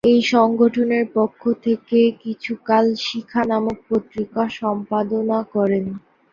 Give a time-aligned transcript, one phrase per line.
[0.07, 5.85] এই সংগঠনের পক্ষ থেকে তিনি কিছুকাল 'শিখা' নামক পত্রিকা সম্পাদনা করেন।